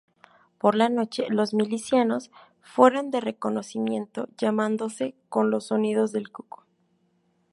[0.57, 2.31] Por la noche los milicianos
[2.63, 6.65] fueron de reconocimiento llamándose con los sonidos del cuco.